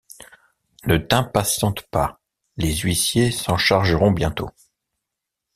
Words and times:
Ne 0.85 0.97
t’impatiente 0.97 1.83
pas, 1.91 2.19
les 2.57 2.73
huissiers 2.75 3.29
s’en 3.29 3.57
chargeront 3.57 4.09
bientôt. 4.11 4.49